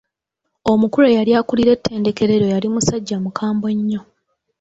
Omukulu 0.71 1.05
eyali 1.07 1.31
akulira 1.39 1.71
ettendekero 1.77 2.31
eryo 2.33 2.49
yali 2.55 2.67
musajja 2.73 3.15
mukambwe 3.23 3.69
nnyo. 3.79 4.01